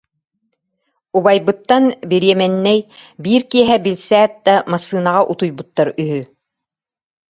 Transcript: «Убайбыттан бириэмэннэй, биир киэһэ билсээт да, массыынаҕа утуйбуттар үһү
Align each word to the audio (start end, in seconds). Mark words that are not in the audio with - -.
«Убайбыттан 1.17 1.83
бириэмэннэй, 2.09 2.79
биир 3.23 3.43
киэһэ 3.51 3.77
билсээт 3.85 4.33
да, 4.45 4.55
массыынаҕа 4.71 5.21
утуйбуттар 5.31 5.87
үһү 6.03 6.21